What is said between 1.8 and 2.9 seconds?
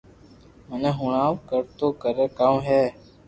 ڪري ڪاو ھي